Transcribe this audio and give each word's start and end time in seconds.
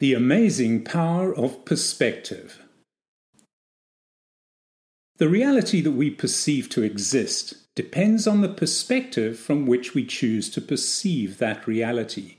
The 0.00 0.14
amazing 0.14 0.84
power 0.84 1.34
of 1.34 1.66
perspective. 1.66 2.62
The 5.18 5.28
reality 5.28 5.82
that 5.82 5.90
we 5.90 6.08
perceive 6.08 6.70
to 6.70 6.82
exist 6.82 7.52
depends 7.76 8.26
on 8.26 8.40
the 8.40 8.48
perspective 8.48 9.38
from 9.38 9.66
which 9.66 9.92
we 9.92 10.06
choose 10.06 10.48
to 10.50 10.62
perceive 10.62 11.36
that 11.36 11.66
reality. 11.66 12.38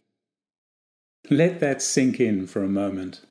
Let 1.30 1.60
that 1.60 1.84
sink 1.84 2.20
in 2.20 2.48
for 2.48 2.64
a 2.64 2.68
moment. 2.68 3.22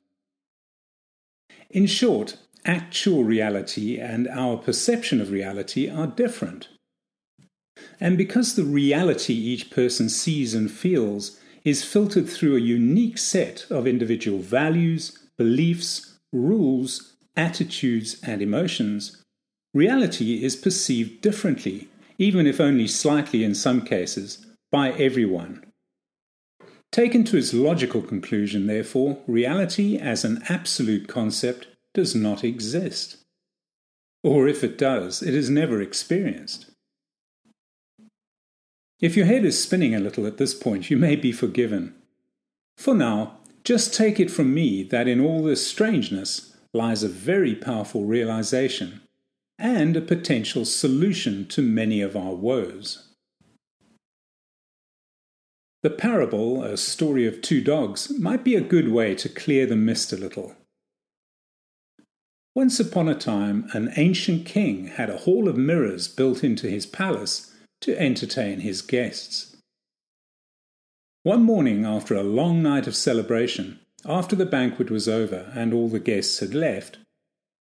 In 1.69 1.85
short, 1.85 2.37
actual 2.63 3.25
reality 3.25 3.99
and 3.99 4.29
our 4.29 4.55
perception 4.55 5.19
of 5.19 5.31
reality 5.31 5.89
are 5.89 6.07
different. 6.07 6.69
And 7.99 8.17
because 8.17 8.55
the 8.55 8.63
reality 8.63 9.33
each 9.33 9.69
person 9.69 10.07
sees 10.07 10.53
and 10.53 10.71
feels 10.71 11.37
is 11.63 11.83
filtered 11.83 12.29
through 12.29 12.55
a 12.55 12.61
unique 12.61 13.17
set 13.17 13.65
of 13.69 13.87
individual 13.87 14.39
values, 14.39 15.17
beliefs, 15.37 16.17
rules, 16.31 17.13
attitudes, 17.35 18.19
and 18.23 18.41
emotions, 18.41 19.23
reality 19.73 20.43
is 20.43 20.55
perceived 20.55 21.21
differently, 21.21 21.87
even 22.17 22.47
if 22.47 22.59
only 22.59 22.87
slightly 22.87 23.43
in 23.43 23.55
some 23.55 23.81
cases, 23.81 24.45
by 24.71 24.91
everyone. 24.91 25.65
Taken 26.91 27.23
to 27.25 27.37
its 27.37 27.53
logical 27.53 28.01
conclusion, 28.01 28.67
therefore, 28.67 29.19
reality 29.27 29.97
as 29.97 30.25
an 30.25 30.43
absolute 30.49 31.07
concept 31.07 31.67
does 31.93 32.13
not 32.15 32.43
exist. 32.43 33.17
Or 34.23 34.47
if 34.47 34.63
it 34.63 34.77
does, 34.77 35.21
it 35.23 35.33
is 35.33 35.49
never 35.49 35.81
experienced. 35.81 36.70
If 39.01 39.17
your 39.17 39.25
head 39.25 39.43
is 39.43 39.61
spinning 39.61 39.95
a 39.95 39.99
little 39.99 40.27
at 40.27 40.37
this 40.37 40.53
point, 40.53 40.91
you 40.91 40.97
may 40.97 41.15
be 41.15 41.31
forgiven. 41.31 41.95
For 42.77 42.93
now, 42.93 43.39
just 43.63 43.95
take 43.95 44.19
it 44.19 44.29
from 44.29 44.53
me 44.53 44.83
that 44.83 45.07
in 45.07 45.19
all 45.19 45.43
this 45.43 45.65
strangeness 45.65 46.55
lies 46.73 47.01
a 47.01 47.09
very 47.09 47.55
powerful 47.55 48.05
realization 48.05 49.01
and 49.57 49.97
a 49.97 50.01
potential 50.01 50.65
solution 50.65 51.47
to 51.47 51.61
many 51.61 52.01
of 52.01 52.15
our 52.15 52.33
woes. 52.33 53.07
The 55.83 55.89
parable, 55.89 56.63
a 56.63 56.77
story 56.77 57.25
of 57.25 57.41
two 57.41 57.61
dogs, 57.61 58.11
might 58.19 58.43
be 58.43 58.55
a 58.55 58.61
good 58.61 58.89
way 58.89 59.15
to 59.15 59.29
clear 59.29 59.65
the 59.65 59.75
mist 59.75 60.13
a 60.13 60.17
little. 60.17 60.55
Once 62.53 62.79
upon 62.79 63.07
a 63.07 63.15
time, 63.15 63.67
an 63.73 63.91
ancient 63.95 64.45
king 64.45 64.87
had 64.87 65.09
a 65.09 65.17
hall 65.17 65.47
of 65.47 65.57
mirrors 65.57 66.07
built 66.07 66.43
into 66.43 66.67
his 66.67 66.85
palace 66.85 67.50
to 67.81 67.99
entertain 67.99 68.61
his 68.61 68.81
guests. 68.81 69.55
One 71.23 71.43
morning, 71.43 71.85
after 71.85 72.15
a 72.15 72.23
long 72.23 72.63
night 72.63 72.87
of 72.87 72.95
celebration, 72.95 73.79
after 74.05 74.35
the 74.35 74.45
banquet 74.45 74.89
was 74.89 75.07
over 75.07 75.51
and 75.53 75.73
all 75.73 75.89
the 75.89 75.99
guests 75.99 76.39
had 76.39 76.55
left, 76.55 76.97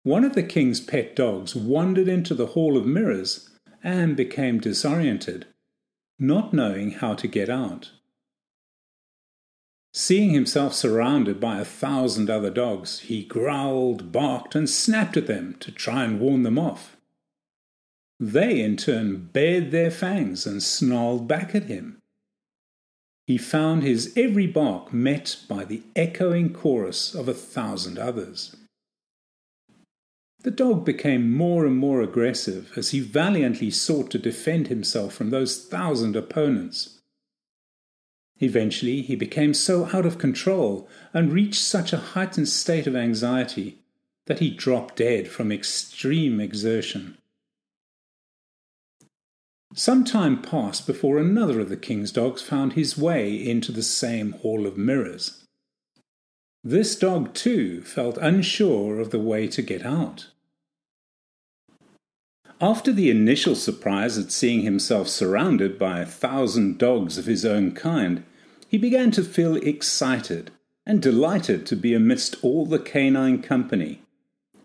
one 0.04 0.24
of 0.24 0.34
the 0.34 0.42
king's 0.42 0.80
pet 0.80 1.16
dogs 1.16 1.56
wandered 1.56 2.08
into 2.08 2.34
the 2.34 2.46
Hall 2.48 2.76
of 2.76 2.86
Mirrors 2.86 3.50
and 3.82 4.16
became 4.16 4.60
disoriented, 4.60 5.46
not 6.18 6.52
knowing 6.52 6.92
how 6.92 7.14
to 7.14 7.26
get 7.26 7.48
out. 7.48 7.92
Seeing 9.92 10.30
himself 10.30 10.74
surrounded 10.74 11.40
by 11.40 11.58
a 11.58 11.64
thousand 11.64 12.30
other 12.30 12.50
dogs, 12.50 13.00
he 13.00 13.24
growled, 13.24 14.12
barked, 14.12 14.54
and 14.54 14.68
snapped 14.68 15.16
at 15.16 15.26
them 15.26 15.56
to 15.60 15.72
try 15.72 16.04
and 16.04 16.20
warn 16.20 16.42
them 16.42 16.58
off. 16.58 16.96
They 18.20 18.60
in 18.60 18.76
turn 18.76 19.28
bared 19.32 19.70
their 19.70 19.90
fangs 19.90 20.46
and 20.46 20.62
snarled 20.62 21.28
back 21.28 21.54
at 21.54 21.64
him. 21.64 21.98
He 23.26 23.38
found 23.38 23.82
his 23.82 24.12
every 24.16 24.46
bark 24.46 24.92
met 24.92 25.36
by 25.48 25.64
the 25.64 25.82
echoing 25.94 26.52
chorus 26.52 27.14
of 27.14 27.28
a 27.28 27.34
thousand 27.34 27.98
others. 27.98 28.56
The 30.40 30.50
dog 30.50 30.84
became 30.84 31.32
more 31.32 31.66
and 31.66 31.76
more 31.76 32.00
aggressive 32.00 32.72
as 32.76 32.90
he 32.90 33.00
valiantly 33.00 33.70
sought 33.70 34.10
to 34.12 34.18
defend 34.18 34.68
himself 34.68 35.12
from 35.12 35.30
those 35.30 35.62
thousand 35.64 36.16
opponents. 36.16 36.98
Eventually, 38.40 39.02
he 39.02 39.16
became 39.16 39.52
so 39.52 39.90
out 39.92 40.06
of 40.06 40.18
control 40.18 40.88
and 41.12 41.32
reached 41.32 41.60
such 41.60 41.92
a 41.92 41.98
heightened 41.98 42.48
state 42.48 42.86
of 42.86 42.96
anxiety 42.96 43.80
that 44.26 44.38
he 44.38 44.50
dropped 44.50 44.96
dead 44.96 45.28
from 45.28 45.50
extreme 45.50 46.40
exertion. 46.40 47.18
Some 49.74 50.04
time 50.04 50.40
passed 50.42 50.86
before 50.86 51.18
another 51.18 51.60
of 51.60 51.68
the 51.68 51.76
king's 51.76 52.10
dogs 52.10 52.42
found 52.42 52.72
his 52.72 52.96
way 52.96 53.34
into 53.34 53.70
the 53.70 53.82
same 53.82 54.32
hall 54.32 54.66
of 54.66 54.78
mirrors. 54.78 55.44
This 56.64 56.96
dog, 56.96 57.34
too, 57.34 57.82
felt 57.82 58.18
unsure 58.18 58.98
of 58.98 59.10
the 59.10 59.18
way 59.18 59.46
to 59.48 59.62
get 59.62 59.84
out. 59.84 60.28
After 62.60 62.92
the 62.92 63.08
initial 63.08 63.54
surprise 63.54 64.18
at 64.18 64.32
seeing 64.32 64.62
himself 64.62 65.08
surrounded 65.08 65.78
by 65.78 66.00
a 66.00 66.06
thousand 66.06 66.78
dogs 66.78 67.16
of 67.16 67.26
his 67.26 67.44
own 67.44 67.72
kind, 67.72 68.24
he 68.68 68.78
began 68.78 69.12
to 69.12 69.22
feel 69.22 69.56
excited 69.56 70.50
and 70.84 71.00
delighted 71.00 71.66
to 71.66 71.76
be 71.76 71.94
amidst 71.94 72.34
all 72.42 72.66
the 72.66 72.80
canine 72.80 73.42
company, 73.42 74.02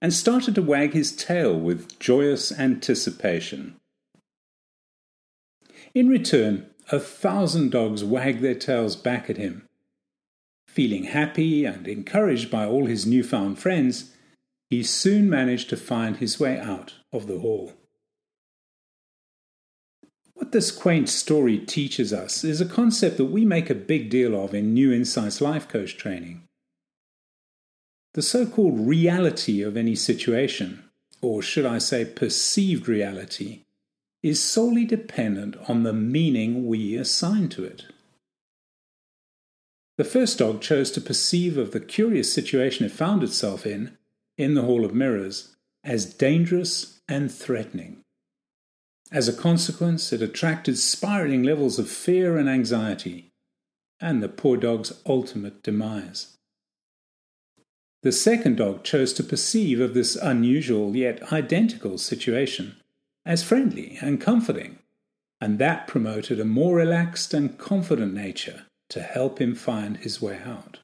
and 0.02 0.14
started 0.14 0.56
to 0.56 0.62
wag 0.62 0.94
his 0.94 1.16
tail 1.16 1.60
with 1.60 2.00
joyous 2.00 2.52
anticipation. 2.58 3.76
In 5.94 6.10
return, 6.10 6.68
a 6.92 7.00
thousand 7.00 7.72
dogs 7.72 8.04
wagged 8.04 8.42
their 8.42 8.56
tails 8.56 8.96
back 8.96 9.30
at 9.30 9.38
him. 9.38 9.68
Feeling 10.68 11.04
happy 11.04 11.66
and 11.66 11.88
encouraged 11.88 12.50
by 12.50 12.66
all 12.66 12.88
his 12.88 13.06
newfound 13.06 13.60
friends, 13.60 14.12
he 14.72 14.82
soon 14.82 15.30
managed 15.30 15.70
to 15.70 15.78
find 15.78 16.18
his 16.18 16.40
way 16.40 16.60
out 16.60 16.96
of 17.12 17.28
the 17.28 17.40
hall. 17.40 17.74
What 20.34 20.52
this 20.52 20.72
quaint 20.72 21.10
story 21.10 21.60
teaches 21.60 22.12
us 22.12 22.44
is 22.44 22.60
a 22.60 22.66
concept 22.66 23.18
that 23.18 23.26
we 23.26 23.46
make 23.46 23.70
a 23.70 23.76
big 23.76 24.10
deal 24.10 24.34
of 24.44 24.56
in 24.56 24.74
New 24.74 24.92
Insights 24.92 25.42
Life 25.42 25.68
Coach 25.68 25.96
training. 25.96 26.48
The 28.16 28.24
so 28.24 28.48
called 28.48 28.88
reality 28.88 29.62
of 29.62 29.78
any 29.78 29.96
situation, 29.96 30.90
or 31.22 31.44
should 31.44 31.68
I 31.68 31.78
say 31.78 32.04
perceived 32.04 32.88
reality, 32.88 33.63
is 34.24 34.42
solely 34.42 34.86
dependent 34.86 35.58
on 35.68 35.84
the 35.84 35.94
meaning 35.94 36.66
we 36.66 36.96
assign 36.96 37.50
to 37.50 37.66
it. 37.66 37.86
The 39.98 40.06
first 40.06 40.40
dog 40.40 40.62
chose 40.62 40.90
to 40.92 41.02
perceive 41.02 41.58
of 41.58 41.72
the 41.72 41.82
curious 41.82 42.34
situation 42.34 42.86
it 42.86 42.92
found 42.92 43.22
itself 43.22 43.66
in, 43.66 43.98
in 44.38 44.56
the 44.56 44.64
Hall 44.64 44.86
of 44.86 44.96
Mirrors, 44.96 45.56
as 45.84 46.06
dangerous 46.06 47.02
and 47.08 47.32
threatening. 47.32 48.00
As 49.12 49.28
a 49.28 49.34
consequence, 49.34 50.12
it 50.14 50.22
attracted 50.22 50.80
spiraling 50.80 51.44
levels 51.44 51.78
of 51.78 51.90
fear 51.90 52.38
and 52.38 52.50
anxiety, 52.50 53.34
and 54.00 54.24
the 54.24 54.30
poor 54.30 54.58
dog's 54.58 54.94
ultimate 55.06 55.62
demise. 55.62 56.38
The 58.02 58.12
second 58.12 58.58
dog 58.58 58.84
chose 58.84 59.14
to 59.14 59.24
perceive 59.24 59.80
of 59.80 59.94
this 59.94 60.16
unusual 60.16 60.96
yet 60.96 61.32
identical 61.32 61.98
situation 61.98 62.78
as 63.26 63.44
friendly 63.44 63.98
and 64.02 64.20
comforting, 64.20 64.80
and 65.40 65.60
that 65.60 65.88
promoted 65.88 66.40
a 66.40 66.46
more 66.46 66.76
relaxed 66.76 67.34
and 67.34 67.58
confident 67.58 68.14
nature 68.14 68.66
to 68.90 69.02
help 69.02 69.40
him 69.40 69.56
find 69.56 69.98
his 69.98 70.22
way 70.22 70.40
out. 70.46 70.80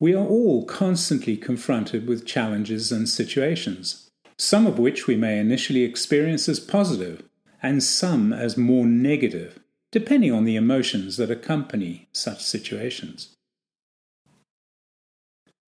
We 0.00 0.14
are 0.14 0.26
all 0.26 0.64
constantly 0.64 1.36
confronted 1.36 2.06
with 2.06 2.26
challenges 2.26 2.92
and 2.92 3.08
situations, 3.08 4.08
some 4.38 4.66
of 4.66 4.78
which 4.78 5.08
we 5.08 5.16
may 5.16 5.38
initially 5.38 5.82
experience 5.82 6.48
as 6.48 6.60
positive 6.60 7.24
and 7.60 7.82
some 7.82 8.32
as 8.32 8.56
more 8.56 8.86
negative, 8.86 9.58
depending 9.90 10.32
on 10.32 10.44
the 10.44 10.54
emotions 10.54 11.16
that 11.16 11.30
accompany 11.30 12.08
such 12.12 12.44
situations. 12.44 13.34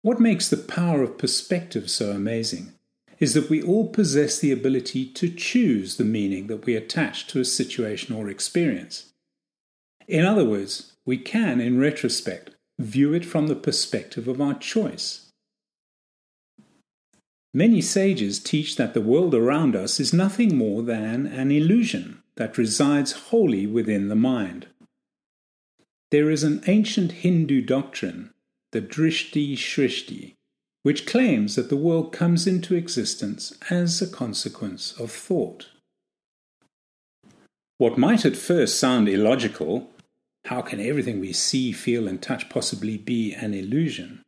What 0.03 0.19
makes 0.19 0.49
the 0.49 0.57
power 0.57 1.01
of 1.01 1.17
perspective 1.17 1.89
so 1.89 2.11
amazing 2.11 2.73
is 3.21 3.35
that 3.35 3.51
we 3.51 3.61
all 3.61 3.87
possess 3.87 4.39
the 4.39 4.51
ability 4.51 5.05
to 5.05 5.29
choose 5.29 5.95
the 5.95 6.03
meaning 6.03 6.47
that 6.47 6.65
we 6.65 6.75
attach 6.75 7.27
to 7.27 7.39
a 7.39 7.45
situation 7.45 8.15
or 8.15 8.27
experience. 8.27 9.11
In 10.07 10.25
other 10.25 10.43
words, 10.43 10.93
we 11.05 11.17
can, 11.17 11.61
in 11.61 11.79
retrospect, 11.79 12.49
view 12.79 13.13
it 13.13 13.23
from 13.23 13.45
the 13.45 13.55
perspective 13.55 14.27
of 14.27 14.41
our 14.41 14.55
choice. 14.55 15.27
Many 17.53 17.79
sages 17.81 18.39
teach 18.39 18.75
that 18.77 18.95
the 18.95 19.01
world 19.01 19.35
around 19.35 19.75
us 19.75 19.99
is 19.99 20.13
nothing 20.13 20.55
more 20.55 20.81
than 20.81 21.27
an 21.27 21.51
illusion 21.51 22.23
that 22.37 22.57
resides 22.57 23.11
wholly 23.11 23.67
within 23.67 24.07
the 24.07 24.15
mind. 24.15 24.65
There 26.09 26.31
is 26.31 26.43
an 26.43 26.63
ancient 26.65 27.11
Hindu 27.11 27.61
doctrine, 27.61 28.31
the 28.71 28.81
Drishti 28.81 29.53
Shrishti, 29.53 30.33
which 30.83 31.05
claims 31.05 31.55
that 31.55 31.69
the 31.69 31.75
world 31.77 32.11
comes 32.11 32.47
into 32.47 32.75
existence 32.75 33.53
as 33.69 34.01
a 34.01 34.07
consequence 34.07 34.93
of 34.99 35.11
thought. 35.11 35.67
What 37.77 37.97
might 37.97 38.25
at 38.25 38.37
first 38.37 38.79
sound 38.79 39.07
illogical 39.07 39.89
how 40.45 40.61
can 40.61 40.79
everything 40.79 41.19
we 41.19 41.33
see, 41.33 41.71
feel, 41.71 42.07
and 42.07 42.19
touch 42.19 42.49
possibly 42.49 42.97
be 42.97 43.31
an 43.31 43.53
illusion? 43.53 44.23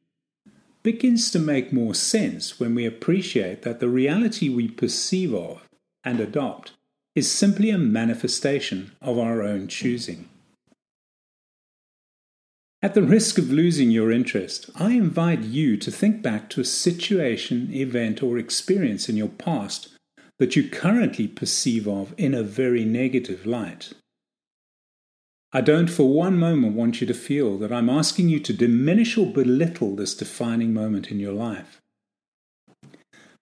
begins 0.83 1.31
to 1.31 1.39
make 1.39 1.71
more 1.71 1.95
sense 1.95 2.59
when 2.59 2.75
we 2.75 2.85
appreciate 2.85 3.61
that 3.61 3.79
the 3.79 3.87
reality 3.87 4.49
we 4.49 4.67
perceive 4.67 5.33
of 5.33 5.63
and 6.03 6.19
adopt 6.19 6.73
is 7.15 7.31
simply 7.31 7.69
a 7.69 7.77
manifestation 7.77 8.91
of 9.01 9.17
our 9.17 9.41
own 9.41 9.67
choosing. 9.67 10.27
At 12.83 12.95
the 12.95 13.01
risk 13.01 13.37
of 13.37 13.49
losing 13.49 13.91
your 13.91 14.11
interest, 14.11 14.69
I 14.75 14.91
invite 14.91 15.43
you 15.43 15.77
to 15.77 15.89
think 15.89 16.21
back 16.21 16.49
to 16.49 16.59
a 16.59 16.65
situation, 16.65 17.73
event, 17.73 18.21
or 18.21 18.37
experience 18.37 19.07
in 19.07 19.15
your 19.15 19.29
past 19.29 19.87
that 20.37 20.57
you 20.57 20.67
currently 20.67 21.29
perceive 21.29 21.87
of 21.87 22.13
in 22.17 22.33
a 22.33 22.43
very 22.43 22.83
negative 22.83 23.45
light. 23.45 23.93
I 25.53 25.61
don't 25.61 25.89
for 25.89 26.13
one 26.13 26.37
moment 26.37 26.75
want 26.75 26.99
you 26.99 27.07
to 27.07 27.13
feel 27.13 27.57
that 27.59 27.71
I'm 27.71 27.89
asking 27.89 28.27
you 28.27 28.41
to 28.41 28.51
diminish 28.51 29.17
or 29.17 29.31
belittle 29.31 29.95
this 29.95 30.13
defining 30.13 30.73
moment 30.73 31.09
in 31.09 31.21
your 31.21 31.31
life. 31.31 31.79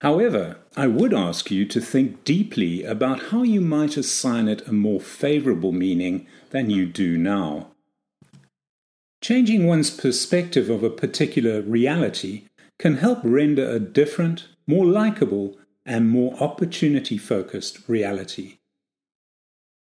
However, 0.02 0.58
I 0.78 0.86
would 0.86 1.16
ask 1.16 1.50
you 1.50 1.66
to 1.66 1.82
think 1.82 2.24
deeply 2.26 2.84
about 2.84 3.32
how 3.32 3.42
you 3.42 3.62
might 3.62 3.98
assign 3.98 4.48
it 4.48 4.68
a 4.68 4.72
more 4.72 5.02
favorable 5.02 5.72
meaning 5.72 6.28
than 6.52 6.70
you 6.70 6.86
do 6.86 7.18
now. 7.18 7.72
Changing 9.22 9.68
one's 9.68 9.92
perspective 9.92 10.70
of 10.72 10.84
a 10.84 10.90
particular 10.90 11.62
reality 11.62 12.46
can 12.80 12.98
help 12.98 13.20
render 13.24 13.70
a 13.70 13.80
different, 13.80 14.48
more 14.66 14.86
likable, 14.86 15.58
and 15.86 16.10
more 16.10 16.36
opportunity 16.42 17.20
focused 17.20 17.88
reality. 17.88 18.58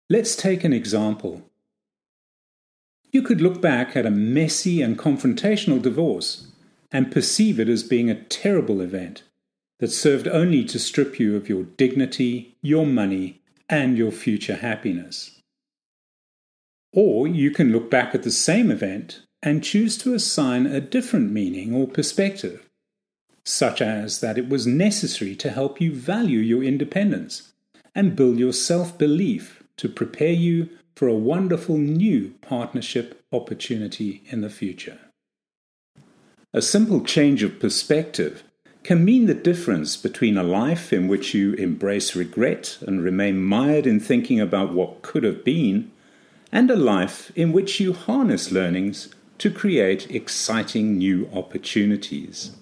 Let's 0.10 0.36
take 0.36 0.64
an 0.64 0.72
example. 0.72 1.50
You 3.12 3.22
could 3.22 3.42
look 3.42 3.62
back 3.62 3.98
at 3.98 4.06
a 4.06 4.12
messy 4.12 4.82
and 4.82 4.98
confrontational 4.98 5.82
divorce 5.82 6.48
and 6.90 7.12
perceive 7.12 7.60
it 7.60 7.68
as 7.68 7.84
being 7.84 8.10
a 8.10 8.24
terrible 8.24 8.80
event 8.80 9.24
that 9.80 9.92
served 9.92 10.30
only 10.30 10.64
to 10.64 10.80
strip 10.80 11.20
you 11.20 11.36
of 11.36 11.50
your 11.50 11.64
dignity, 11.64 12.56
your 12.62 12.86
money, 12.86 13.42
and 13.70 13.98
your 13.98 14.12
future 14.12 14.56
happiness. 14.56 15.37
Or 16.94 17.28
you 17.28 17.52
can 17.52 17.72
look 17.72 17.90
back 17.90 18.16
at 18.16 18.24
the 18.24 18.32
same 18.32 18.72
event 18.72 19.22
and 19.44 19.64
choose 19.64 19.98
to 20.00 20.14
assign 20.14 20.66
a 20.66 20.82
different 20.82 21.32
meaning 21.32 21.74
or 21.74 21.88
perspective, 21.88 22.68
such 23.46 23.82
as 23.82 24.20
that 24.22 24.38
it 24.38 24.50
was 24.50 24.66
necessary 24.66 25.36
to 25.36 25.52
help 25.52 25.80
you 25.80 25.94
value 25.94 26.40
your 26.40 26.64
independence 26.64 27.54
and 27.94 28.16
build 28.16 28.38
your 28.38 28.54
self 28.54 28.98
belief 28.98 29.64
to 29.78 29.90
prepare 29.90 30.34
you 30.34 30.70
for 30.96 31.08
a 31.08 31.16
wonderful 31.16 31.78
new 31.78 32.34
partnership 32.42 33.24
opportunity 33.32 34.24
in 34.28 34.42
the 34.42 34.50
future. 34.50 35.00
A 36.54 36.62
simple 36.62 37.02
change 37.02 37.44
of 37.44 37.60
perspective 37.60 38.44
can 38.84 39.04
mean 39.04 39.26
the 39.26 39.34
difference 39.34 39.98
between 39.98 40.38
a 40.38 40.44
life 40.44 40.94
in 40.94 41.08
which 41.08 41.34
you 41.34 41.54
embrace 41.54 42.16
regret 42.16 42.78
and 42.82 43.04
remain 43.04 43.38
mired 43.44 43.86
in 43.86 44.00
thinking 44.00 44.40
about 44.40 44.74
what 44.74 45.02
could 45.02 45.24
have 45.24 45.44
been, 45.44 45.92
and 46.58 46.72
a 46.72 46.76
life 46.76 47.32
in 47.36 47.52
which 47.52 47.80
you 47.80 47.94
harness 47.94 48.52
learnings 48.52 49.10
to 49.38 49.52
create 49.52 50.10
exciting 50.10 50.98
new 50.98 51.30
opportunities. 51.32 52.58